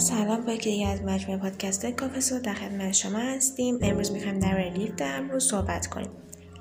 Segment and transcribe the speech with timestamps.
[0.00, 3.78] سلام با یکی از مجموعه پادکست کافسو در خدمت شما هستیم.
[3.82, 6.10] امروز می‌خوایم در لیفت ابرو صحبت کنیم.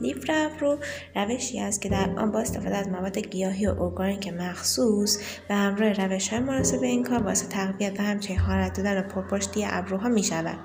[0.00, 0.78] لیفت ابرو
[1.16, 5.18] روشی است که در آن با استفاده از مواد گیاهی و ارگانیک مخصوص
[5.50, 9.64] و همراه روش های مناسب این کار واسه تقویت و همچنین حالت دادن و پرپشتی
[9.66, 10.58] ابروها می شود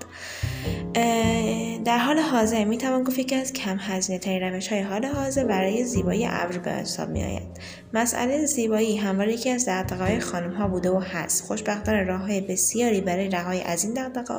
[1.85, 5.43] در حال حاضر می توان گفت یکی از کم هزینه ترین روش های حال حاضر
[5.43, 7.59] برای زیبایی ابرو به حساب می آید
[7.93, 11.43] مسئله زیبایی همواره یکی از دغدغه‌های خانم ها بوده و هست.
[11.43, 14.33] خوشبختانه راه های بسیاری برای رهایی از این دغدغه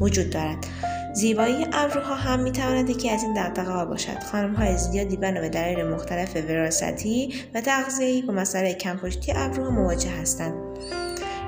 [0.00, 0.66] وجود دارد.
[1.14, 4.22] زیبایی ابروها هم می‌تواند یکی از این دغدغه‌ها باشد
[4.56, 10.54] های زیادی بنا به دلایل مختلف وراثتی و تغذیه‌ای با مسئله کمپشتی ابروها مواجه هستند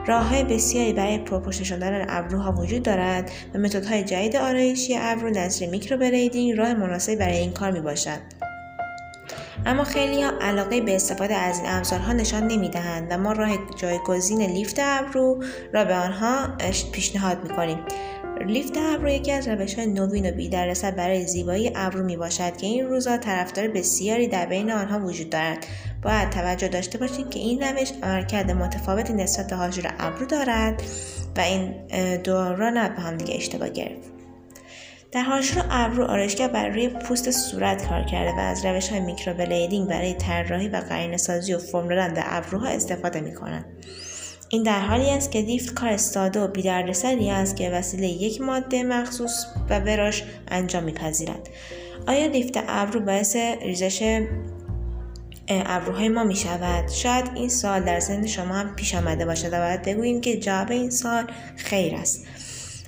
[0.06, 5.68] راه های بسیاری برای پرپشت شدن ابروها وجود دارد و متدهای جدید آرایشی ابرو نظیر
[5.70, 8.45] میکروبلیدینگ راه مناسبی برای این کار می باشد.
[9.66, 13.50] اما خیلی ها علاقه به استفاده از این ابزارها نشان نمی دهند و ما راه
[13.76, 16.56] جایگزین لیفت ابرو را به آنها
[16.92, 17.78] پیشنهاد می کنیم.
[18.46, 22.66] لیفت ابرو یکی از روش های نوین و بیدرصد برای زیبایی ابرو می باشد که
[22.66, 25.66] این روزها طرفدار بسیاری در بین آنها وجود دارد
[26.02, 30.82] باید توجه داشته باشید که این روش عملکرد متفاوتی نسبت به حاجور ابرو دارد
[31.36, 31.74] و این
[32.16, 34.15] دو را نه به هم دیگه اشتباه گرفت
[35.16, 39.88] در حاشیه ابرو آرایشگر بر روی پوست صورت کار کرده و از روش های میکروبلیدینگ
[39.88, 43.64] برای طراحی و قرینه سازی و فرم دادن در ابروها استفاده می کنند.
[44.48, 48.82] این در حالی است که لیفت کار ساده و بیدردسری است که وسیله یک ماده
[48.82, 51.48] مخصوص و براش انجام میپذیرد.
[52.06, 54.22] آیا لیفت ابرو باعث ریزش
[55.48, 59.58] ابروهای ما می شود شاید این سوال در ذهن شما هم پیش آمده باشد و
[59.58, 61.24] باید بگوییم که جواب این سوال
[61.56, 62.26] خیر است.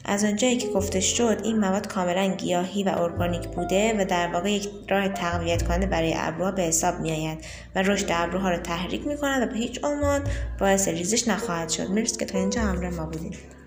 [0.09, 4.53] از آنجایی که گفته شد این مواد کاملا گیاهی و ارگانیک بوده و در واقع
[4.53, 9.07] یک راه تقویت کننده برای ابروها به حساب می آید و رشد ابروها را تحریک
[9.07, 10.25] می کند و به هیچ عنوان
[10.61, 11.91] باعث ریزش نخواهد شد.
[11.91, 13.58] مرسی که تا اینجا همراه ما بودید.